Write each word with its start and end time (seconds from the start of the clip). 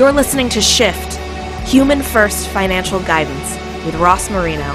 You're 0.00 0.12
listening 0.12 0.48
to 0.48 0.62
Shift 0.62 1.18
Human 1.68 2.00
First 2.00 2.48
Financial 2.48 3.00
Guidance 3.00 3.54
with 3.84 3.94
Ross 3.96 4.30
Marino. 4.30 4.74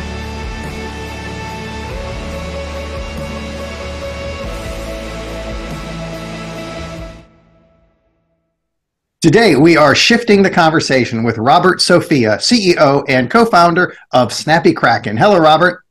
Today, 9.19 9.55
we 9.55 9.75
are 9.75 9.95
shifting 9.95 10.43
the 10.43 10.51
conversation 10.51 11.23
with 11.23 11.39
Robert 11.39 11.81
Sofia, 11.81 12.37
CEO 12.37 13.03
and 13.09 13.31
co 13.31 13.45
founder 13.45 13.97
of 14.11 14.31
Snappy 14.31 14.73
Kraken. 14.73 15.17
Hello, 15.17 15.39
Robert. 15.39 15.83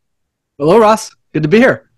Hello, 0.59 0.79
Ross. 0.79 1.11
Good 1.32 1.43
to 1.43 1.48
be 1.48 1.59
here. 1.59 1.91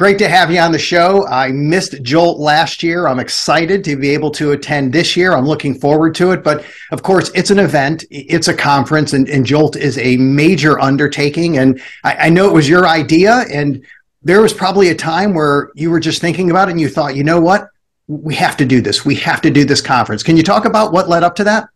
Great 0.00 0.16
to 0.16 0.30
have 0.30 0.50
you 0.50 0.58
on 0.58 0.72
the 0.72 0.78
show. 0.78 1.26
I 1.26 1.48
missed 1.48 2.02
Jolt 2.02 2.38
last 2.38 2.82
year. 2.82 3.06
I'm 3.06 3.18
excited 3.18 3.84
to 3.84 3.96
be 3.96 4.08
able 4.08 4.30
to 4.30 4.52
attend 4.52 4.94
this 4.94 5.14
year. 5.14 5.34
I'm 5.34 5.44
looking 5.44 5.74
forward 5.78 6.14
to 6.14 6.30
it. 6.30 6.42
But 6.42 6.64
of 6.90 7.02
course, 7.02 7.30
it's 7.34 7.50
an 7.50 7.58
event, 7.58 8.06
it's 8.10 8.48
a 8.48 8.54
conference, 8.54 9.12
and, 9.12 9.28
and 9.28 9.44
Jolt 9.44 9.76
is 9.76 9.98
a 9.98 10.16
major 10.16 10.80
undertaking. 10.80 11.58
And 11.58 11.82
I, 12.02 12.14
I 12.14 12.28
know 12.30 12.48
it 12.48 12.54
was 12.54 12.66
your 12.66 12.88
idea. 12.88 13.44
And 13.52 13.84
there 14.22 14.40
was 14.40 14.54
probably 14.54 14.88
a 14.88 14.94
time 14.94 15.34
where 15.34 15.70
you 15.74 15.90
were 15.90 16.00
just 16.00 16.22
thinking 16.22 16.50
about 16.50 16.68
it 16.68 16.70
and 16.70 16.80
you 16.80 16.88
thought, 16.88 17.14
you 17.14 17.22
know 17.22 17.38
what? 17.38 17.68
We 18.06 18.34
have 18.36 18.56
to 18.56 18.64
do 18.64 18.80
this. 18.80 19.04
We 19.04 19.16
have 19.16 19.42
to 19.42 19.50
do 19.50 19.66
this 19.66 19.82
conference. 19.82 20.22
Can 20.22 20.34
you 20.34 20.42
talk 20.42 20.64
about 20.64 20.94
what 20.94 21.10
led 21.10 21.24
up 21.24 21.36
to 21.36 21.44
that? 21.44 21.68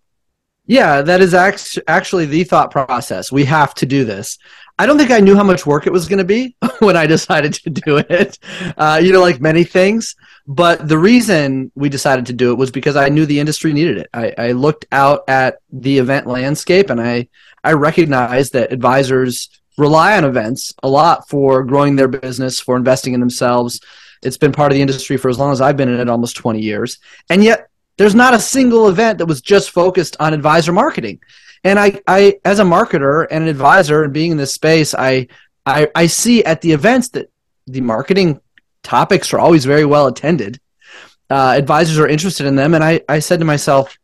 Yeah, 0.66 1.02
that 1.02 1.20
is 1.20 1.34
actually 1.34 2.24
the 2.24 2.44
thought 2.44 2.70
process. 2.70 3.30
We 3.30 3.44
have 3.44 3.74
to 3.74 3.84
do 3.84 4.06
this. 4.06 4.38
I 4.78 4.86
don't 4.86 4.98
think 4.98 5.12
I 5.12 5.20
knew 5.20 5.36
how 5.36 5.44
much 5.44 5.66
work 5.66 5.86
it 5.86 5.92
was 5.92 6.08
going 6.08 6.18
to 6.18 6.24
be 6.24 6.56
when 6.80 6.96
I 6.96 7.06
decided 7.06 7.54
to 7.54 7.70
do 7.70 7.98
it. 7.98 8.38
Uh, 8.76 9.00
you 9.02 9.12
know, 9.12 9.20
like 9.20 9.40
many 9.40 9.62
things. 9.62 10.16
But 10.46 10.88
the 10.88 10.98
reason 10.98 11.70
we 11.74 11.88
decided 11.88 12.26
to 12.26 12.32
do 12.32 12.50
it 12.50 12.58
was 12.58 12.70
because 12.70 12.96
I 12.96 13.08
knew 13.08 13.24
the 13.24 13.38
industry 13.38 13.72
needed 13.72 13.98
it. 13.98 14.10
I, 14.12 14.34
I 14.36 14.52
looked 14.52 14.86
out 14.90 15.22
at 15.28 15.58
the 15.72 15.98
event 15.98 16.26
landscape 16.26 16.90
and 16.90 17.00
I, 17.00 17.28
I 17.62 17.72
recognized 17.72 18.52
that 18.54 18.72
advisors 18.72 19.48
rely 19.78 20.16
on 20.16 20.24
events 20.24 20.74
a 20.82 20.88
lot 20.88 21.28
for 21.28 21.62
growing 21.64 21.96
their 21.96 22.08
business, 22.08 22.60
for 22.60 22.76
investing 22.76 23.14
in 23.14 23.20
themselves. 23.20 23.80
It's 24.22 24.36
been 24.36 24.52
part 24.52 24.72
of 24.72 24.76
the 24.76 24.82
industry 24.82 25.16
for 25.16 25.28
as 25.28 25.38
long 25.38 25.52
as 25.52 25.60
I've 25.60 25.76
been 25.76 25.88
in 25.88 26.00
it, 26.00 26.08
almost 26.08 26.36
20 26.36 26.60
years. 26.60 26.98
And 27.30 27.44
yet, 27.44 27.68
there's 27.96 28.14
not 28.14 28.34
a 28.34 28.40
single 28.40 28.88
event 28.88 29.18
that 29.18 29.26
was 29.26 29.40
just 29.40 29.70
focused 29.70 30.16
on 30.18 30.34
advisor 30.34 30.72
marketing 30.72 31.20
and 31.64 31.78
I, 31.78 32.00
I 32.06 32.38
as 32.44 32.60
a 32.60 32.64
marketer 32.64 33.26
and 33.30 33.44
an 33.44 33.50
advisor 33.50 34.04
and 34.04 34.12
being 34.12 34.32
in 34.32 34.36
this 34.36 34.52
space, 34.52 34.94
I, 34.94 35.28
I, 35.66 35.88
I 35.94 36.06
see 36.06 36.44
at 36.44 36.60
the 36.60 36.72
events 36.72 37.08
that 37.10 37.30
the 37.66 37.80
marketing 37.80 38.40
topics 38.82 39.32
are 39.32 39.38
always 39.38 39.64
very 39.64 39.86
well 39.86 40.06
attended. 40.06 40.60
Uh, 41.30 41.54
advisors 41.56 41.98
are 41.98 42.06
interested 42.06 42.46
in 42.46 42.54
them, 42.54 42.74
and 42.74 42.84
I, 42.84 43.00
I 43.08 43.18
said 43.18 43.38
to 43.38 43.46
myself, 43.46 43.98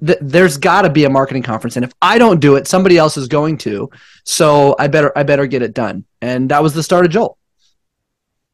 there's 0.00 0.58
got 0.58 0.82
to 0.82 0.90
be 0.90 1.04
a 1.04 1.10
marketing 1.10 1.42
conference, 1.42 1.74
and 1.74 1.84
if 1.84 1.92
I 2.00 2.18
don't 2.18 2.38
do 2.40 2.54
it, 2.54 2.68
somebody 2.68 2.98
else 2.98 3.16
is 3.16 3.26
going 3.26 3.58
to. 3.58 3.90
So 4.24 4.76
I 4.78 4.86
better 4.86 5.16
I 5.16 5.24
better 5.24 5.46
get 5.46 5.62
it 5.62 5.74
done, 5.74 6.04
and 6.20 6.50
that 6.50 6.62
was 6.62 6.72
the 6.72 6.84
start 6.84 7.04
of 7.04 7.10
Jolt. 7.10 7.36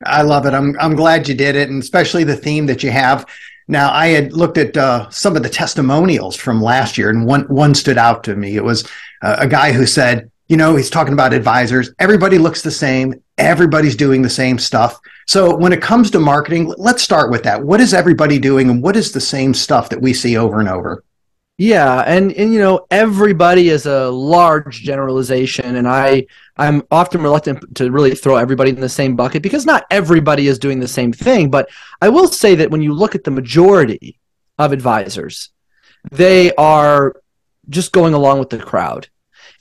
I 0.03 0.23
love 0.23 0.47
it. 0.47 0.55
I'm 0.55 0.75
I'm 0.81 0.95
glad 0.95 1.29
you 1.29 1.35
did 1.35 1.55
it, 1.55 1.69
and 1.69 1.83
especially 1.83 2.25
the 2.25 2.37
theme 2.37 2.65
that 2.67 2.83
you 2.83 2.91
have 2.91 3.27
now, 3.67 3.93
I 3.93 4.09
had 4.09 4.33
looked 4.33 4.59
at 4.59 4.77
uh, 4.77 5.09
some 5.11 5.37
of 5.37 5.43
the 5.43 5.49
testimonials 5.49 6.37
from 6.37 6.63
last 6.63 6.99
year, 6.99 7.09
and 7.09 7.27
one 7.27 7.43
one 7.45 7.75
stood 7.75 7.97
out 7.97 8.25
to 8.25 8.37
me. 8.37 8.57
It 8.57 8.65
was 8.65 8.87
uh, 9.23 9.37
a 9.39 9.47
guy 9.47 9.73
who 9.73 9.87
said, 9.87 10.31
"You 10.49 10.57
know, 10.57 10.77
he's 10.77 10.91
talking 10.91 11.15
about 11.15 11.33
advisors. 11.33 11.91
Everybody 11.99 12.37
looks 12.39 12.61
the 12.61 12.71
same. 12.71 13.23
Everybody's 13.39 13.97
doing 13.97 14.23
the 14.23 14.31
same 14.31 14.59
stuff. 14.59 15.01
So, 15.27 15.57
when 15.57 15.73
it 15.73 15.81
comes 15.81 16.11
to 16.11 16.21
marketing, 16.21 16.75
let's 16.77 17.03
start 17.03 17.31
with 17.31 17.43
that. 17.45 17.63
What 17.63 17.81
is 17.81 17.95
everybody 17.95 18.39
doing, 18.39 18.69
and 18.69 18.83
what 18.83 18.97
is 18.97 19.13
the 19.13 19.21
same 19.21 19.55
stuff 19.55 19.89
that 19.89 20.03
we 20.03 20.13
see 20.13 20.37
over 20.37 20.61
and 20.61 20.69
over?" 20.69 21.03
Yeah, 21.57 22.03
and 22.05 22.33
and 22.33 22.53
you 22.53 22.59
know 22.59 22.87
everybody 22.91 23.69
is 23.69 23.87
a 23.87 24.09
large 24.09 24.83
generalization, 24.83 25.77
and 25.77 25.87
I 25.87 26.27
I'm 26.57 26.83
often 26.91 27.23
reluctant 27.23 27.77
to 27.77 27.93
really 27.93 28.17
throw 28.17 28.37
everybody 28.37 28.71
in 28.71 28.81
the 28.81 28.89
same 28.89 29.15
bucket 29.15 29.43
because 29.43 29.65
not 29.65 29.87
everybody 29.89 30.49
is 30.49 30.59
doing 30.59 30.81
the 30.81 30.89
same 30.89 31.13
thing. 31.13 31.51
But 31.51 31.69
I 32.03 32.09
will 32.09 32.27
say 32.27 32.57
that 32.57 32.73
when 32.73 32.83
you 32.83 32.93
look 32.93 33.15
at 33.15 33.23
the 33.23 33.31
majority 33.31 34.19
of 34.59 34.73
advisors, 34.73 35.51
they 36.11 36.53
are 36.57 37.15
just 37.69 37.93
going 37.93 38.15
along 38.15 38.41
with 38.41 38.51
the 38.51 38.59
crowd, 38.59 39.09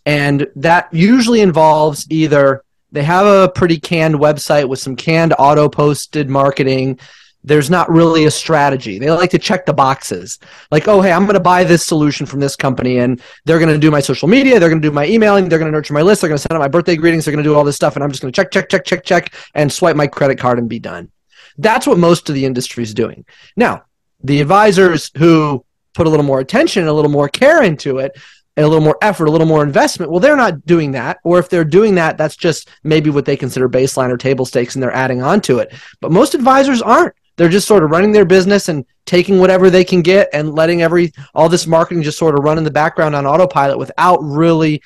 and 0.03 0.47
that 0.55 0.91
usually 0.91 1.41
involves 1.41 2.07
either 2.09 2.63
they 2.91 3.03
have 3.03 3.27
a 3.27 3.49
pretty 3.49 3.79
canned 3.79 4.15
website 4.15 4.67
with 4.67 4.79
some 4.79 4.95
canned 4.95 5.35
auto 5.37 5.69
posted 5.69 6.27
marketing 6.27 6.99
there's 7.43 7.69
not 7.69 7.89
really 7.89 8.25
a 8.25 8.31
strategy. 8.31 8.99
They 8.99 9.11
like 9.11 9.31
to 9.31 9.39
check 9.39 9.65
the 9.65 9.73
boxes. 9.73 10.39
Like, 10.71 10.87
oh, 10.87 11.01
hey, 11.01 11.11
I'm 11.11 11.23
going 11.23 11.33
to 11.33 11.39
buy 11.39 11.63
this 11.63 11.85
solution 11.85 12.25
from 12.25 12.39
this 12.39 12.55
company, 12.55 12.99
and 12.99 13.21
they're 13.45 13.59
going 13.59 13.73
to 13.73 13.77
do 13.77 13.91
my 13.91 13.99
social 13.99 14.27
media, 14.27 14.59
they're 14.59 14.69
going 14.69 14.81
to 14.81 14.87
do 14.87 14.93
my 14.93 15.05
emailing, 15.05 15.49
they're 15.49 15.59
going 15.59 15.71
to 15.71 15.75
nurture 15.75 15.93
my 15.93 16.01
list, 16.01 16.21
they're 16.21 16.29
going 16.29 16.37
to 16.37 16.41
send 16.41 16.55
out 16.55 16.61
my 16.61 16.67
birthday 16.67 16.95
greetings, 16.95 17.25
they're 17.25 17.33
going 17.33 17.43
to 17.43 17.49
do 17.49 17.55
all 17.55 17.63
this 17.63 17.75
stuff, 17.75 17.95
and 17.95 18.03
I'm 18.03 18.11
just 18.11 18.21
going 18.21 18.31
to 18.31 18.35
check, 18.35 18.51
check, 18.51 18.69
check, 18.69 18.85
check, 18.85 19.03
check, 19.03 19.33
and 19.55 19.71
swipe 19.71 19.95
my 19.95 20.07
credit 20.07 20.39
card 20.39 20.57
and 20.57 20.69
be 20.69 20.79
done. 20.79 21.11
That's 21.57 21.85
what 21.85 21.97
most 21.97 22.29
of 22.29 22.35
the 22.35 22.45
industry 22.45 22.83
is 22.83 22.93
doing. 22.93 23.25
Now, 23.55 23.83
the 24.23 24.41
advisors 24.41 25.11
who 25.17 25.65
put 25.93 26.07
a 26.07 26.09
little 26.09 26.25
more 26.25 26.39
attention 26.39 26.83
and 26.83 26.89
a 26.89 26.93
little 26.93 27.11
more 27.11 27.29
care 27.29 27.61
into 27.61 27.99
it, 27.99 28.17
and 28.55 28.65
a 28.65 28.69
little 28.69 28.83
more 28.83 28.97
effort, 29.01 29.25
a 29.25 29.31
little 29.31 29.47
more 29.47 29.63
investment. 29.63 30.11
Well, 30.11 30.19
they're 30.19 30.37
not 30.37 30.65
doing 30.65 30.91
that. 30.91 31.17
Or 31.23 31.39
if 31.39 31.49
they're 31.49 31.63
doing 31.63 31.95
that, 31.95 32.17
that's 32.17 32.35
just 32.35 32.69
maybe 32.83 33.09
what 33.09 33.25
they 33.25 33.35
consider 33.35 33.67
baseline 33.67 34.11
or 34.11 34.17
table 34.17 34.45
stakes 34.45 34.75
and 34.75 34.83
they're 34.83 34.93
adding 34.93 35.23
on 35.23 35.41
to 35.41 35.57
it. 35.59 35.73
But 36.01 36.11
most 36.11 36.35
advisors 36.35 36.81
aren't 36.81 37.15
they're 37.35 37.49
just 37.49 37.67
sort 37.67 37.83
of 37.83 37.91
running 37.91 38.11
their 38.11 38.25
business 38.25 38.69
and 38.69 38.85
taking 39.05 39.39
whatever 39.39 39.69
they 39.69 39.83
can 39.83 40.01
get 40.01 40.29
and 40.33 40.53
letting 40.53 40.81
every 40.81 41.11
all 41.33 41.49
this 41.49 41.67
marketing 41.67 42.03
just 42.03 42.17
sort 42.17 42.37
of 42.37 42.43
run 42.43 42.57
in 42.57 42.63
the 42.63 42.71
background 42.71 43.15
on 43.15 43.25
autopilot 43.25 43.77
without 43.77 44.17
really 44.21 44.81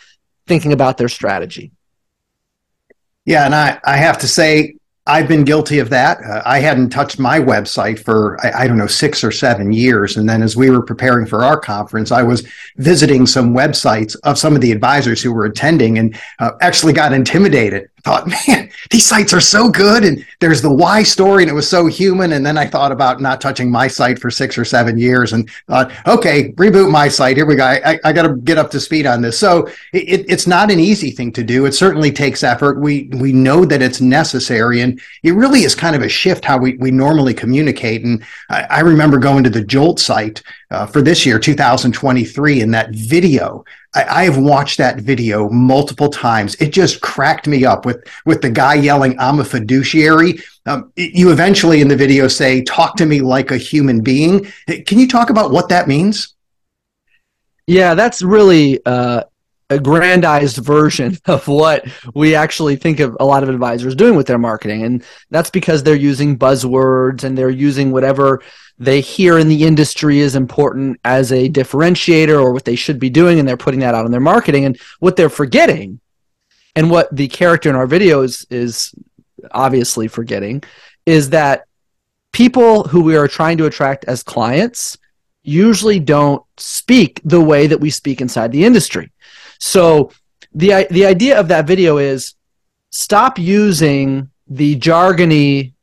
thinking 0.48 0.74
about 0.74 0.98
their 0.98 1.10
strategy. 1.10 1.72
Yeah, 3.26 3.46
and 3.46 3.54
I, 3.54 3.80
I 3.84 3.98
have 3.98 4.18
to 4.20 4.28
say, 4.28 4.76
I've 5.06 5.28
been 5.28 5.46
guilty 5.46 5.80
of 5.80 5.90
that. 5.90 6.20
Uh, 6.22 6.42
I 6.46 6.60
hadn't 6.60 6.90
touched 6.90 7.18
my 7.18 7.40
website 7.40 8.00
for, 8.00 8.38
I, 8.46 8.64
I, 8.64 8.68
don't 8.68 8.78
know, 8.78 8.88
six 8.88 9.24
or 9.24 9.32
seven 9.32 9.72
years. 9.72 10.18
And 10.18 10.28
then 10.28 10.44
as 10.44 10.58
we 10.58 10.70
were 10.70 10.82
preparing 10.82 11.26
for 11.26 11.46
our 11.46 11.58
conference, 11.58 12.12
I 12.12 12.24
was 12.24 12.46
visiting 12.76 13.26
some 13.26 13.54
websites 13.54 14.18
of 14.24 14.38
some 14.38 14.54
of 14.54 14.62
the 14.62 14.72
advisors 14.74 15.22
who 15.22 15.32
were 15.32 15.46
attending 15.46 15.98
and 15.98 16.20
uh, 16.40 16.52
actually 16.60 16.92
got 16.92 17.14
intimidated 17.14 17.90
thought, 18.04 18.28
man, 18.48 18.70
these 18.90 19.06
sites 19.06 19.34
are 19.34 19.42
so 19.42 19.70
good. 19.70 20.04
And 20.04 20.26
there's 20.40 20.62
the 20.62 20.72
why 20.72 21.04
story, 21.04 21.44
and 21.44 21.50
it 21.50 21.54
was 21.54 21.70
so 21.70 21.88
human. 21.88 22.34
And 22.34 22.46
then 22.46 22.58
I 22.58 22.66
thought 22.66 22.92
about 22.92 23.22
not 23.22 23.42
touching 23.42 23.70
my 23.70 23.88
site 23.88 24.20
for 24.20 24.32
six 24.32 24.58
or 24.58 24.66
seven 24.66 24.98
years 24.98 25.34
and 25.34 25.50
thought, 25.68 25.92
okay, 26.08 26.52
reboot 26.54 26.92
my 26.92 27.08
site. 27.08 27.38
Here 27.38 27.46
we 27.46 27.56
go. 27.56 27.66
I, 27.66 28.00
I 28.04 28.14
got 28.14 28.24
to 28.24 28.36
get 28.36 28.58
up 28.58 28.72
to 28.72 28.80
speed 28.80 29.06
on 29.06 29.22
this. 29.22 29.38
So 29.38 29.68
it, 29.94 30.26
it's 30.30 30.48
not 30.48 30.72
an 30.72 30.80
easy 30.80 31.12
thing 31.12 31.32
to 31.34 31.44
do. 31.44 31.66
It 31.66 31.74
certainly 31.74 32.12
takes 32.12 32.44
effort. 32.44 32.80
We 32.80 33.10
we 33.14 33.32
know 33.32 33.66
that 33.66 33.82
it's 33.82 34.02
necessary, 34.02 34.82
and 34.82 35.00
it 35.24 35.32
really 35.32 35.62
is 35.62 35.76
kind 35.76 35.96
of 35.96 36.02
a 36.02 36.10
shift 36.10 36.46
how 36.46 36.58
we, 36.58 36.76
we 36.78 36.92
normally 36.92 37.34
communicate. 37.34 38.04
And 38.04 38.24
I, 38.50 38.64
I 38.70 38.80
remember 38.82 39.18
going 39.18 39.44
to 39.44 39.50
the 39.50 39.64
Jolt 39.64 40.00
site 40.00 40.42
uh, 40.72 40.86
for 40.86 41.02
this 41.02 41.26
year, 41.26 41.40
2023, 41.40 42.62
and 42.62 42.74
that 42.74 42.92
video 42.92 43.64
I, 43.98 44.22
I, 44.22 44.24
have 44.26 44.38
watched 44.38 44.78
that 44.78 45.00
video 45.00 45.50
multiple 45.50 46.10
times. 46.10 46.54
It 46.56 46.72
just 46.72 47.02
cracked 47.02 47.48
me 47.48 47.66
up 47.66 47.84
with 47.84 48.08
with 48.26 48.42
the 48.42 48.50
guy 48.50 48.76
yelling, 48.76 49.20
"I'm 49.20 49.40
a 49.40 49.46
fiduciary." 49.46 50.40
Um, 50.68 50.92
you 50.96 51.32
eventually 51.32 51.82
in 51.82 51.88
the 51.88 51.96
video 51.96 52.28
say, 52.28 52.62
"Talk 52.62 52.96
to 52.98 53.08
me 53.08 53.22
like 53.22 53.50
a 53.50 53.58
human 53.58 54.02
being." 54.02 54.46
Can 54.86 55.00
you 55.00 55.08
talk 55.08 55.32
about 55.32 55.52
what 55.52 55.70
that 55.70 55.88
means? 55.88 56.36
Yeah, 57.66 57.96
that's 57.96 58.22
really 58.22 58.80
uh, 58.86 59.24
aggrandized 59.70 60.58
version 60.58 61.18
of 61.26 61.48
what 61.48 61.86
we 62.14 62.36
actually 62.36 62.76
think 62.76 63.00
of 63.00 63.16
a 63.20 63.26
lot 63.26 63.44
of 63.44 63.50
advisors 63.50 63.96
doing 63.96 64.16
with 64.16 64.28
their 64.28 64.38
marketing, 64.38 64.84
and 64.84 65.04
that's 65.30 65.50
because 65.50 65.84
they're 65.84 65.96
using 65.96 66.38
buzzwords 66.38 67.24
and 67.24 67.38
they're 67.38 67.50
using 67.50 67.92
whatever 67.92 68.42
they 68.80 69.02
hear 69.02 69.40
in 69.40 69.48
the 69.48 69.64
industry 69.64 70.20
is 70.20 70.36
important 70.36 71.00
as 71.04 71.32
a 71.32 71.50
differentiator 71.50 72.40
or 72.40 72.54
what 72.54 72.66
they 72.66 72.76
should 72.76 73.00
be 73.00 73.10
doing, 73.10 73.40
and 73.40 73.48
they're 73.48 73.58
putting 73.58 73.80
that 73.80 73.96
out 73.96 74.06
in 74.06 74.12
their 74.12 74.22
marketing. 74.22 74.66
And 74.66 74.80
what 75.00 75.16
they're 75.16 75.30
forgetting, 75.30 76.00
and 76.76 76.92
what 76.92 77.14
the 77.16 77.28
character 77.28 77.70
in 77.70 77.76
our 77.76 77.88
videos 77.88 78.46
is 78.52 78.94
obviously 79.52 80.08
forgetting, 80.08 80.64
is 81.06 81.32
that 81.32 81.66
people 82.32 82.84
who 82.84 83.02
we 83.02 83.16
are 83.16 83.28
trying 83.28 83.58
to 83.58 83.66
attract 83.66 84.06
as 84.06 84.22
clients 84.22 84.98
usually 85.42 86.00
don't 86.00 86.44
speak 86.58 87.20
the 87.24 87.42
way 87.42 87.66
that 87.66 87.80
we 87.80 87.90
speak 87.90 88.22
inside 88.22 88.52
the 88.52 88.64
industry. 88.64 89.12
So 89.60 90.12
the 90.54 90.88
the 90.90 91.06
idea 91.06 91.40
of 91.40 91.48
that 91.50 91.68
video 91.68 91.98
is 91.98 92.36
stop 92.92 93.38
using 93.38 94.30
the 94.48 94.76
jargony, 94.78 95.74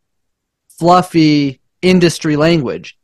fluffy 0.69 1.61
industry 1.82 2.37
language 2.37 2.97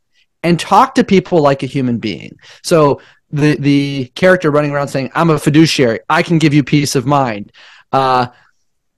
and 0.43 0.59
talk 0.59 0.95
to 0.95 1.03
people 1.03 1.41
like 1.41 1.63
a 1.63 1.67
human 1.67 1.97
being. 1.99 2.37
So 2.63 3.01
the 3.31 3.55
the 3.57 4.11
character 4.15 4.51
running 4.51 4.71
around 4.71 4.89
saying, 4.89 5.11
"I'm 5.13 5.29
a 5.29 5.39
fiduciary. 5.39 5.99
I 6.09 6.23
can 6.23 6.37
give 6.37 6.53
you 6.53 6.63
peace 6.63 6.95
of 6.95 7.05
mind." 7.05 7.51
Uh, 7.91 8.27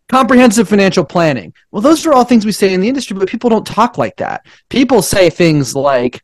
comprehensive 0.10 0.70
financial 0.70 1.04
planning. 1.04 1.54
Well, 1.72 1.82
those 1.82 2.06
are 2.06 2.14
all 2.14 2.24
things 2.24 2.46
we 2.46 2.52
say 2.52 2.74
in 2.74 2.82
the 2.82 2.88
industry, 2.88 3.18
but 3.18 3.28
people 3.28 3.50
don't 3.50 3.66
talk 3.66 3.98
like 3.98 4.18
that. 4.18 4.46
People 4.70 5.02
say 5.02 5.30
things 5.30 5.76
like, 5.76 6.24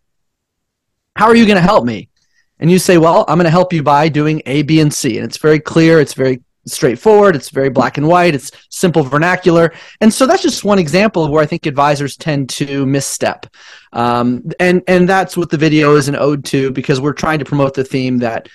"How 1.15 1.25
are 1.25 1.35
you 1.35 1.45
going 1.45 1.57
to 1.57 1.61
help 1.61 1.85
me?" 1.85 2.08
And 2.59 2.69
you 2.69 2.79
say, 2.79 2.97
"Well, 2.97 3.25
I'm 3.27 3.37
going 3.37 3.45
to 3.45 3.51
help 3.51 3.73
you 3.73 3.83
by 3.83 4.09
doing 4.09 4.41
A, 4.45 4.63
B, 4.63 4.79
and 4.79 4.93
C," 4.93 5.17
and 5.17 5.25
it's 5.25 5.37
very 5.37 5.59
clear, 5.59 5.99
it's 5.99 6.13
very 6.13 6.41
straightforward, 6.65 7.35
it's 7.35 7.49
very 7.49 7.69
black 7.69 7.97
and 7.97 8.07
white, 8.07 8.35
it's 8.35 8.51
simple 8.69 9.03
vernacular, 9.03 9.73
and 10.01 10.13
so 10.13 10.25
that's 10.25 10.43
just 10.43 10.63
one 10.63 10.79
example 10.79 11.23
of 11.23 11.31
where 11.31 11.41
I 11.41 11.47
think 11.47 11.65
advisors 11.65 12.17
tend 12.17 12.49
to 12.49 12.85
misstep, 12.85 13.47
um, 13.93 14.49
and 14.59 14.83
and 14.87 15.07
that's 15.07 15.35
what 15.37 15.49
the 15.49 15.57
video 15.57 15.95
is 15.95 16.07
an 16.07 16.15
ode 16.15 16.45
to 16.45 16.71
because 16.71 17.01
we're 17.01 17.13
trying 17.13 17.39
to 17.39 17.45
promote 17.45 17.73
the 17.73 17.83
theme 17.83 18.19
that 18.19 18.49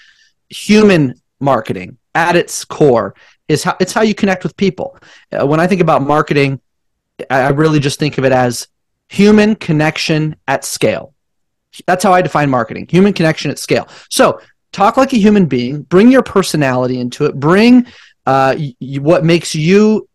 human 0.49 1.15
marketing 1.41 1.99
at 2.15 2.37
its 2.37 2.65
core 2.65 3.15
is 3.49 3.62
how 3.62 3.77
it's 3.81 3.93
how 3.93 4.03
you 4.03 4.15
connect 4.15 4.43
with 4.43 4.56
people. 4.56 4.99
Uh, 5.33 5.47
when 5.47 5.61
I 5.61 5.67
think 5.67 5.81
about 5.81 6.03
marketing, 6.03 6.61
I, 7.31 7.41
I 7.41 7.49
really 7.51 7.81
just 7.81 7.99
think 7.99 8.19
of 8.19 8.25
it 8.25 8.33
as 8.33 8.69
human 9.09 9.55
connection 9.55 10.37
at 10.49 10.65
scale. 10.65 11.13
That's 11.87 12.05
how 12.05 12.12
I 12.12 12.23
define 12.23 12.50
marketing 12.50 12.87
human 12.88 13.12
connection 13.12 13.50
at 13.50 13.59
scale. 13.59 13.88
So, 14.11 14.41
talk 14.73 14.97
like 14.97 15.12
a 15.12 15.19
human 15.19 15.47
being, 15.47 15.82
bring 15.82 16.11
your 16.11 16.23
personality 16.23 17.00
into 17.00 17.26
it, 17.26 17.35
bring 17.38 17.87
uh, 18.26 18.56
y- 18.59 18.75
what 18.99 19.25
makes 19.25 19.55
you 19.55 20.09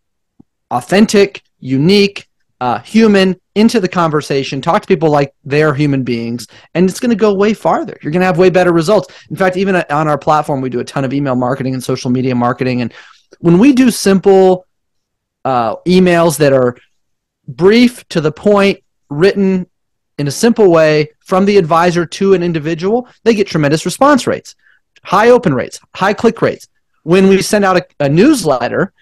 authentic, 0.71 1.41
unique, 1.59 2.27
uh, 2.61 2.79
human 2.79 3.39
into 3.55 3.79
the 3.79 3.87
conversation. 3.87 4.61
Talk 4.61 4.81
to 4.81 4.87
people 4.87 5.09
like 5.09 5.33
they're 5.43 5.73
human 5.73 6.03
beings, 6.03 6.47
and 6.73 6.89
it's 6.89 6.99
going 6.99 7.09
to 7.09 7.15
go 7.15 7.33
way 7.33 7.53
farther. 7.53 7.97
You're 8.01 8.11
going 8.11 8.21
to 8.21 8.25
have 8.25 8.37
way 8.37 8.49
better 8.49 8.71
results. 8.71 9.13
In 9.29 9.35
fact, 9.35 9.57
even 9.57 9.75
on 9.75 10.07
our 10.07 10.17
platform, 10.17 10.61
we 10.61 10.69
do 10.69 10.79
a 10.79 10.83
ton 10.83 11.05
of 11.05 11.13
email 11.13 11.35
marketing 11.35 11.73
and 11.73 11.83
social 11.83 12.11
media 12.11 12.35
marketing. 12.35 12.81
And 12.81 12.93
when 13.39 13.59
we 13.59 13.73
do 13.73 13.91
simple 13.91 14.65
uh, 15.45 15.77
emails 15.87 16.37
that 16.37 16.53
are 16.53 16.75
brief 17.47 18.07
to 18.09 18.21
the 18.21 18.31
point, 18.31 18.83
written 19.09 19.67
in 20.19 20.27
a 20.27 20.31
simple 20.31 20.69
way 20.69 21.09
from 21.21 21.45
the 21.45 21.57
advisor 21.57 22.05
to 22.05 22.33
an 22.33 22.43
individual, 22.43 23.07
they 23.23 23.33
get 23.33 23.47
tremendous 23.47 23.85
response 23.85 24.27
rates, 24.27 24.55
high 25.03 25.29
open 25.29 25.53
rates, 25.53 25.79
high 25.95 26.13
click 26.13 26.41
rates. 26.41 26.67
When 27.03 27.29
we 27.29 27.41
send 27.41 27.63
out 27.65 27.77
a, 27.77 27.85
a 28.01 28.09
newsletter 28.09 28.93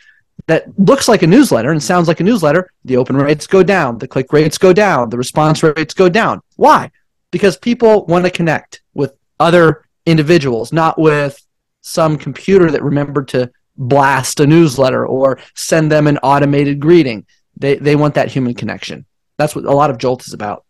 that 0.45 0.67
looks 0.79 1.07
like 1.07 1.23
a 1.23 1.27
newsletter 1.27 1.71
and 1.71 1.81
sounds 1.81 2.07
like 2.07 2.19
a 2.19 2.23
newsletter, 2.23 2.71
the 2.85 2.97
open 2.97 3.17
rates 3.17 3.47
go 3.47 3.63
down, 3.63 3.97
the 3.97 4.07
click 4.07 4.31
rates 4.31 4.59
go 4.59 4.71
down, 4.71 5.09
the 5.09 5.17
response 5.17 5.63
rates 5.63 5.95
go 5.95 6.07
down. 6.07 6.41
Why? 6.55 6.91
Because 7.31 7.57
people 7.57 8.05
want 8.05 8.23
to 8.25 8.31
connect 8.31 8.81
with 8.93 9.13
other 9.39 9.83
individuals, 10.05 10.71
not 10.71 10.99
with 10.99 11.43
some 11.81 12.17
computer 12.17 12.69
that 12.69 12.83
remembered 12.83 13.27
to 13.29 13.51
blast 13.75 14.39
a 14.39 14.47
newsletter 14.47 15.05
or 15.05 15.39
send 15.55 15.91
them 15.91 16.05
an 16.05 16.17
automated 16.19 16.79
greeting. 16.79 17.25
They 17.57 17.75
they 17.75 17.95
want 17.95 18.13
that 18.15 18.31
human 18.31 18.53
connection. 18.53 19.05
That's 19.37 19.55
what 19.55 19.65
a 19.65 19.71
lot 19.71 19.89
of 19.89 19.97
Jolt 19.97 20.27
is 20.27 20.33
about. 20.33 20.65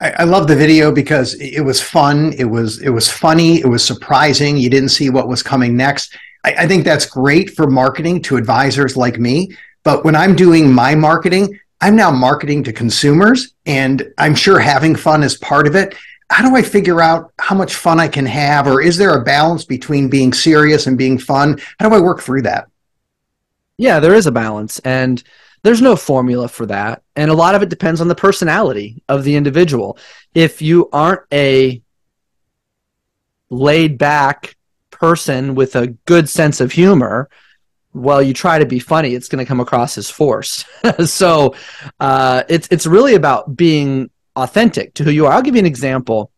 I, 0.00 0.10
I 0.10 0.24
love 0.24 0.48
the 0.48 0.56
video 0.56 0.92
because 0.92 1.34
it 1.34 1.60
was 1.60 1.80
fun. 1.80 2.32
It 2.34 2.44
was 2.44 2.80
it 2.82 2.90
was 2.90 3.08
funny. 3.08 3.60
It 3.60 3.68
was 3.68 3.84
surprising. 3.84 4.56
You 4.56 4.70
didn't 4.70 4.90
see 4.90 5.10
what 5.10 5.28
was 5.28 5.42
coming 5.42 5.76
next. 5.76 6.16
I, 6.44 6.54
I 6.60 6.66
think 6.66 6.84
that's 6.84 7.06
great 7.06 7.50
for 7.50 7.68
marketing 7.68 8.22
to 8.22 8.36
advisors 8.36 8.96
like 8.96 9.18
me. 9.18 9.56
But 9.82 10.04
when 10.04 10.16
I'm 10.16 10.36
doing 10.36 10.72
my 10.72 10.94
marketing, 10.94 11.58
I'm 11.80 11.96
now 11.96 12.10
marketing 12.10 12.62
to 12.64 12.72
consumers, 12.72 13.54
and 13.64 14.12
I'm 14.18 14.34
sure 14.34 14.58
having 14.58 14.94
fun 14.94 15.22
is 15.22 15.36
part 15.38 15.66
of 15.66 15.74
it. 15.74 15.94
How 16.28 16.48
do 16.48 16.54
I 16.54 16.62
figure 16.62 17.00
out 17.00 17.32
how 17.38 17.56
much 17.56 17.74
fun 17.74 17.98
I 17.98 18.06
can 18.06 18.26
have, 18.26 18.66
or 18.66 18.82
is 18.82 18.98
there 18.98 19.16
a 19.16 19.24
balance 19.24 19.64
between 19.64 20.08
being 20.08 20.32
serious 20.32 20.86
and 20.86 20.98
being 20.98 21.18
fun? 21.18 21.58
How 21.78 21.88
do 21.88 21.94
I 21.94 22.00
work 22.00 22.20
through 22.20 22.42
that? 22.42 22.68
Yeah, 23.78 23.98
there 23.98 24.14
is 24.14 24.26
a 24.26 24.32
balance, 24.32 24.78
and 24.80 25.22
there's 25.62 25.82
no 25.82 25.96
formula 25.96 26.48
for 26.48 26.66
that. 26.66 27.02
And 27.16 27.30
a 27.30 27.34
lot 27.34 27.54
of 27.54 27.62
it 27.62 27.68
depends 27.68 28.00
on 28.00 28.08
the 28.08 28.14
personality 28.14 29.02
of 29.08 29.24
the 29.24 29.36
individual. 29.36 29.98
If 30.34 30.62
you 30.62 30.88
aren't 30.92 31.22
a 31.32 31.82
laid 33.50 33.98
back 33.98 34.56
person 34.90 35.54
with 35.54 35.76
a 35.76 35.88
good 36.06 36.28
sense 36.28 36.60
of 36.60 36.72
humor, 36.72 37.28
well, 37.92 38.22
you 38.22 38.32
try 38.32 38.58
to 38.58 38.66
be 38.66 38.78
funny, 38.78 39.14
it's 39.14 39.28
going 39.28 39.44
to 39.44 39.48
come 39.48 39.60
across 39.60 39.98
as 39.98 40.08
forced. 40.08 40.66
so 41.04 41.54
uh, 41.98 42.44
it's 42.48 42.68
it's 42.70 42.86
really 42.86 43.14
about 43.14 43.56
being 43.56 44.10
authentic 44.36 44.94
to 44.94 45.04
who 45.04 45.10
you 45.10 45.26
are. 45.26 45.32
I'll 45.32 45.42
give 45.42 45.56
you 45.56 45.60
an 45.60 45.66
example. 45.66 46.30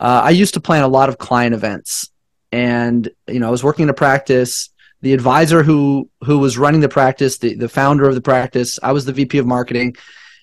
Uh, 0.00 0.22
I 0.24 0.30
used 0.30 0.54
to 0.54 0.60
plan 0.60 0.82
a 0.82 0.88
lot 0.88 1.08
of 1.08 1.18
client 1.18 1.54
events, 1.54 2.10
and 2.50 3.08
you 3.28 3.38
know 3.38 3.48
I 3.48 3.50
was 3.50 3.62
working 3.62 3.84
in 3.84 3.90
a 3.90 3.94
practice 3.94 4.70
the 5.04 5.12
advisor 5.12 5.62
who 5.62 6.08
who 6.24 6.38
was 6.38 6.56
running 6.56 6.80
the 6.80 6.88
practice, 6.88 7.36
the, 7.36 7.54
the 7.54 7.68
founder 7.68 8.08
of 8.08 8.14
the 8.14 8.22
practice, 8.22 8.78
I 8.82 8.92
was 8.92 9.04
the 9.04 9.12
VP 9.12 9.36
of 9.36 9.46
marketing. 9.46 9.96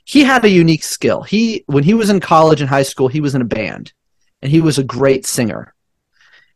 He 0.06 0.24
had 0.24 0.46
a 0.46 0.50
unique 0.50 0.84
skill. 0.84 1.24
He 1.24 1.64
when 1.66 1.84
he 1.84 1.96
was 1.96 2.12
in 2.12 2.20
college 2.20 2.62
and 2.62 2.70
high 2.70 2.84
school, 2.84 3.08
he 3.08 3.22
was 3.22 3.34
in 3.34 3.42
a 3.42 3.46
band 3.60 3.92
and 4.40 4.52
he 4.52 4.62
was 4.62 4.78
a 4.78 4.84
great 4.84 5.26
singer. 5.26 5.74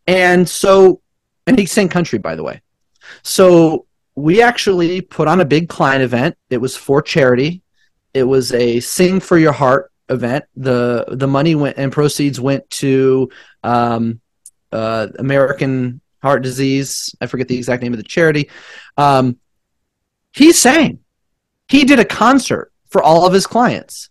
And 0.06 0.48
so 0.48 1.02
and 1.48 1.58
he 1.58 1.66
sang 1.66 1.90
country 1.90 2.20
by 2.20 2.36
the 2.36 2.44
way. 2.44 2.62
So 3.24 3.88
we 4.14 4.40
actually 4.40 5.02
put 5.02 5.28
on 5.28 5.42
a 5.42 5.46
big 5.46 5.68
client 5.68 6.04
event. 6.04 6.38
It 6.52 6.58
was 6.58 6.78
for 6.78 7.02
charity. 7.02 7.64
It 8.14 8.24
was 8.24 8.54
a 8.54 8.82
sing 8.82 9.20
for 9.20 9.40
your 9.40 9.52
heart 9.52 9.92
event. 10.10 10.46
The 10.56 11.06
the 11.08 11.28
money 11.28 11.56
went 11.56 11.80
and 11.80 11.92
proceeds 11.92 12.40
went 12.40 12.70
to 12.82 13.32
um, 13.64 14.22
uh, 14.72 15.08
American 15.18 16.02
heart 16.26 16.44
disease. 16.44 17.16
I 17.22 17.28
forget 17.28 17.48
the 17.48 17.58
exact 17.58 17.84
name 17.84 17.94
of 17.94 17.98
the 17.98 18.04
charity. 18.04 18.50
Um, 18.98 19.38
he 20.34 20.52
sang. 20.52 21.00
He 21.68 21.86
did 21.86 22.00
a 22.00 22.06
concert 22.06 22.72
for 22.90 23.02
all 23.02 23.26
of 23.26 23.34
his 23.34 23.48
clients. 23.48 24.10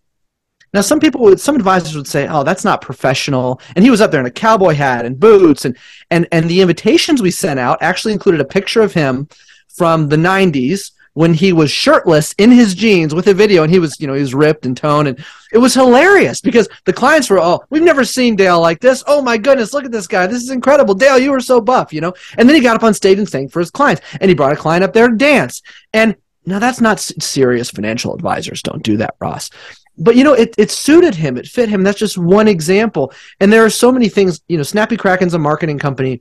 Now, 0.73 0.81
some 0.81 0.99
people 0.99 1.21
would, 1.23 1.41
some 1.41 1.55
advisors 1.55 1.97
would 1.97 2.09
say, 2.09 2.27
"Oh, 2.27 2.43
that's 2.43 2.65
not 2.65 2.81
professional." 2.81 3.61
And 3.77 3.85
he 3.85 3.91
was 3.91 4.01
up 4.01 4.11
there 4.11 4.21
in 4.21 4.27
a 4.27 4.31
cowboy 4.31 4.75
hat 4.75 5.07
and 5.07 5.19
boots, 5.19 5.65
and 5.65 5.77
and 6.11 6.27
and 6.33 6.49
the 6.49 6.61
invitations 6.61 7.23
we 7.23 7.31
sent 7.31 7.61
out 7.61 7.79
actually 7.81 8.13
included 8.13 8.41
a 8.41 8.45
picture 8.45 8.83
of 8.83 8.93
him 8.93 9.29
from 9.69 10.09
the 10.09 10.17
'90s 10.17 10.91
when 11.15 11.33
he 11.33 11.53
was 11.53 11.71
shirtless 11.71 12.35
in 12.39 12.51
his 12.51 12.75
jeans 12.75 13.15
with 13.15 13.27
a 13.29 13.35
video 13.35 13.63
and 13.63 13.73
he 13.73 13.79
was 13.79 13.99
you 13.99 14.07
know 14.07 14.15
he 14.15 14.21
was 14.21 14.35
ripped 14.35 14.67
and 14.67 14.77
toned 14.77 15.09
and 15.09 15.25
it 15.53 15.59
was 15.59 15.73
hilarious 15.73 16.41
because 16.41 16.69
the 16.85 16.93
clients 16.93 17.31
were 17.31 17.39
all, 17.39 17.65
we've 17.71 17.83
never 17.83 18.05
seen 18.05 18.35
dale 18.35 18.61
like 18.61 18.81
this. 18.81 19.05
Oh 19.07 19.23
my 19.23 19.39
goodness 19.39 19.73
look 19.73 19.85
at 19.85 19.93
this 19.93 20.09
guy. 20.09 20.27
This 20.27 20.43
is 20.43 20.51
incredible. 20.51 20.95
Dale 20.95 21.19
you 21.19 21.31
were 21.31 21.41
so 21.41 21.61
buff 21.61 21.93
you 21.93 22.01
know? 22.01 22.13
And 22.37 22.49
then 22.49 22.57
he 22.57 22.63
got 22.63 22.77
up 22.77 22.83
on 22.83 22.93
stage 22.93 23.19
and 23.19 23.29
sang 23.29 23.49
for 23.49 23.61
his 23.61 23.71
clients 23.71 24.03
and 24.21 24.29
he 24.29 24.35
brought 24.35 24.53
a 24.53 24.57
client 24.57 24.85
up 24.85 24.93
there 24.93 25.09
to 25.09 25.17
dance. 25.17 25.63
And 25.93 26.17
now 26.45 26.59
that's 26.59 26.81
not 26.81 27.01
serious 27.01 27.71
financial 27.71 28.15
advisors 28.15 28.63
don't 28.63 28.83
do 28.83 28.97
that 28.99 29.15
ross. 29.21 29.49
But 29.97 30.17
you 30.17 30.25
know 30.25 30.35
it, 30.35 30.57
it 30.59 30.73
suited 30.73 31.15
him. 31.15 31.37
It 31.37 31.47
fit 31.47 31.69
him. 31.69 31.85
That's 31.85 32.01
just 32.01 32.19
one 32.19 32.49
example. 32.49 33.13
And 33.39 33.53
there 33.53 33.65
are 33.65 33.71
so 33.71 33.93
many 33.93 34.09
things 34.09 34.41
you 34.49 34.57
know 34.57 34.65
snappy 34.65 34.97
kraken's 34.97 35.35
a 35.35 35.39
marketing 35.39 35.79
company. 35.79 36.21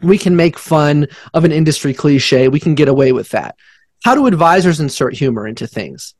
We 0.00 0.18
can 0.18 0.36
make 0.36 0.58
fun 0.58 1.08
of 1.34 1.44
an 1.44 1.52
industry 1.52 1.94
cliche. 1.94 2.46
We 2.48 2.60
can 2.60 2.76
get 2.76 2.88
away 2.88 3.10
with 3.12 3.30
that 3.30 3.56
how 4.02 4.14
do 4.14 4.26
advisors 4.26 4.80
insert 4.80 5.14
humor 5.14 5.46
into 5.46 5.66
things? 5.66 6.14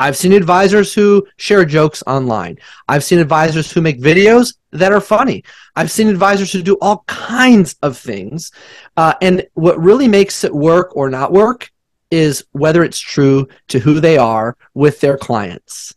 I've 0.00 0.16
seen 0.16 0.32
advisors 0.32 0.94
who 0.94 1.26
share 1.36 1.64
jokes 1.64 2.02
online. 2.06 2.58
I've 2.88 3.04
seen 3.04 3.18
advisors 3.18 3.70
who 3.70 3.82
make 3.82 4.00
videos 4.00 4.54
that 4.72 4.92
are 4.92 5.00
funny. 5.00 5.44
I've 5.76 5.90
seen 5.90 6.08
advisors 6.08 6.50
who 6.50 6.62
do 6.62 6.78
all 6.80 7.04
kinds 7.06 7.76
of 7.82 7.98
things. 7.98 8.50
Uh, 8.96 9.12
and 9.20 9.46
what 9.54 9.78
really 9.78 10.08
makes 10.08 10.42
it 10.42 10.54
work 10.54 10.96
or 10.96 11.10
not 11.10 11.32
work 11.32 11.70
is 12.10 12.46
whether 12.52 12.82
it's 12.82 12.98
true 12.98 13.46
to 13.68 13.78
who 13.78 14.00
they 14.00 14.16
are 14.16 14.56
with 14.72 15.00
their 15.00 15.18
clients. 15.18 15.94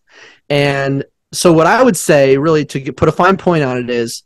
And 0.49 1.05
so, 1.31 1.53
what 1.53 1.65
I 1.65 1.81
would 1.81 1.97
say, 1.97 2.37
really, 2.37 2.65
to 2.65 2.91
put 2.91 3.09
a 3.09 3.13
fine 3.13 3.37
point 3.37 3.63
on 3.63 3.77
it, 3.77 3.89
is 3.89 4.23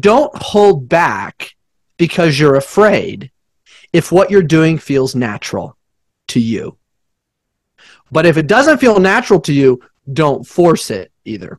don't 0.00 0.34
hold 0.34 0.88
back 0.88 1.50
because 1.98 2.40
you're 2.40 2.56
afraid 2.56 3.30
if 3.92 4.10
what 4.10 4.30
you're 4.30 4.42
doing 4.42 4.78
feels 4.78 5.14
natural 5.14 5.76
to 6.28 6.40
you. 6.40 6.76
But 8.10 8.26
if 8.26 8.36
it 8.36 8.46
doesn't 8.46 8.78
feel 8.78 9.00
natural 9.00 9.40
to 9.40 9.52
you, 9.52 9.82
don't 10.12 10.46
force 10.46 10.90
it 10.90 11.12
either. 11.24 11.58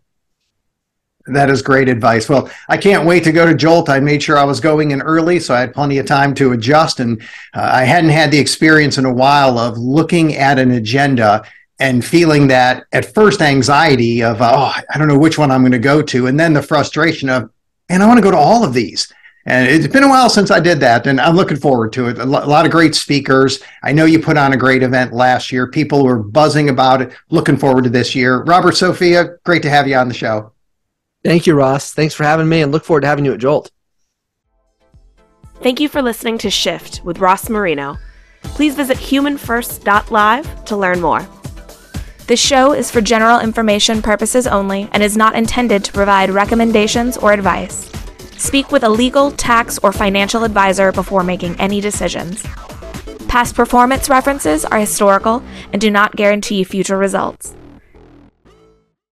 That 1.28 1.50
is 1.50 1.62
great 1.62 1.88
advice. 1.88 2.28
Well, 2.28 2.50
I 2.68 2.76
can't 2.76 3.06
wait 3.06 3.24
to 3.24 3.32
go 3.32 3.46
to 3.46 3.56
Jolt. 3.56 3.88
I 3.90 4.02
made 4.02 4.22
sure 4.22 4.38
I 4.38 4.44
was 4.44 4.60
going 4.60 4.92
in 4.92 5.02
early, 5.02 5.40
so 5.40 5.54
I 5.56 5.62
had 5.62 5.74
plenty 5.74 5.98
of 5.98 6.06
time 6.06 6.36
to 6.36 6.52
adjust. 6.52 7.00
And 7.00 7.22
uh, 7.54 7.70
I 7.74 7.86
hadn't 7.86 8.10
had 8.10 8.30
the 8.30 8.40
experience 8.40 8.98
in 8.98 9.06
a 9.06 9.14
while 9.14 9.58
of 9.58 9.78
looking 9.78 10.36
at 10.36 10.60
an 10.60 10.72
agenda 10.72 11.44
and 11.80 12.04
feeling 12.04 12.48
that 12.48 12.86
at 12.92 13.14
first 13.14 13.42
anxiety 13.42 14.22
of, 14.22 14.42
oh, 14.42 14.74
I 14.94 14.98
don't 14.98 15.08
know 15.08 15.18
which 15.18 15.38
one 15.38 15.50
I'm 15.50 15.62
going 15.62 15.72
to 15.72 15.80
go 15.80 16.02
to. 16.02 16.28
And 16.28 16.38
then 16.38 16.54
the 16.54 16.62
frustration 16.62 17.30
of, 17.30 17.50
and 17.90 18.04
I 18.04 18.08
want 18.08 18.18
to 18.18 18.24
go 18.24 18.32
to 18.32 18.38
all 18.38 18.66
of 18.66 18.74
these. 18.74 19.12
And 19.46 19.68
it's 19.68 19.88
been 19.88 20.04
a 20.04 20.10
while 20.10 20.30
since 20.30 20.52
I 20.52 20.62
did 20.62 20.80
that, 20.80 21.06
and 21.06 21.20
I'm 21.20 21.36
looking 21.36 21.58
forward 21.58 21.92
to 21.94 22.08
it. 22.08 22.18
A 22.18 22.26
lot 22.26 22.66
of 22.66 22.72
great 22.72 22.96
speakers. 22.96 23.60
I 23.84 23.92
know 23.92 24.06
you 24.06 24.20
put 24.20 24.38
on 24.38 24.54
a 24.54 24.58
great 24.58 24.84
event 24.84 25.12
last 25.12 25.52
year. 25.52 25.68
People 25.68 26.06
were 26.06 26.18
buzzing 26.18 26.70
about 26.70 27.02
it. 27.02 27.12
Looking 27.30 27.58
forward 27.58 27.84
to 27.84 27.90
this 27.90 28.16
year. 28.16 28.44
Robert 28.44 28.78
Sofia, 28.78 29.36
great 29.44 29.62
to 29.64 29.70
have 29.70 29.86
you 29.88 29.96
on 29.96 30.08
the 30.08 30.14
show. 30.14 30.54
Thank 31.26 31.46
you, 31.46 31.56
Ross. 31.56 31.94
Thanks 31.94 32.14
for 32.14 32.24
having 32.24 32.48
me, 32.48 32.62
and 32.62 32.72
look 32.72 32.86
forward 32.86 33.02
to 33.02 33.08
having 33.08 33.26
you 33.26 33.34
at 33.34 33.40
Jolt. 33.40 33.70
Thank 35.62 35.80
you 35.80 35.90
for 35.90 36.02
listening 36.02 36.38
to 36.40 36.50
Shift 36.50 37.02
with 37.04 37.20
Ross 37.20 37.50
Marino. 37.50 37.98
Please 38.44 38.76
visit 38.76 38.98
humanfirst.live 38.98 40.66
to 40.66 40.78
learn 40.78 41.02
more. 41.02 41.28
This 42.28 42.40
show 42.40 42.72
is 42.72 42.90
for 42.90 43.02
general 43.02 43.40
information 43.40 44.02
purposes 44.02 44.48
only 44.48 44.90
and 44.94 45.04
is 45.04 45.18
not 45.18 45.36
intended 45.36 45.84
to 45.84 45.92
provide 45.92 46.30
recommendations 46.30 47.18
or 47.18 47.34
advice. 47.34 47.93
Speak 48.38 48.72
with 48.72 48.84
a 48.84 48.90
legal, 48.90 49.32
tax, 49.32 49.80
or 49.80 49.92
financial 49.92 50.44
advisor 50.44 50.92
before 50.92 51.24
making 51.24 51.60
any 51.60 51.82
decisions. 51.82 52.44
Past 53.28 53.56
performance 53.56 54.10
references 54.10 54.64
are 54.66 54.80
historical 54.80 55.42
and 55.72 55.82
do 55.82 55.90
not 55.90 56.16
guarantee 56.16 56.64
future 56.64 56.98
results. 56.98 57.56